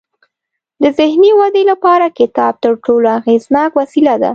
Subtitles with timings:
[0.81, 4.29] د ذهني ودې لپاره کتاب تر ټولو اغیزناک وسیله ده.